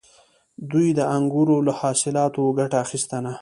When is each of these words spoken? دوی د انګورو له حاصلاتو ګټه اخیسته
دوی 0.71 0.89
د 0.99 0.99
انګورو 1.15 1.57
له 1.67 1.73
حاصلاتو 1.79 2.43
ګټه 2.59 2.77
اخیسته 2.83 3.17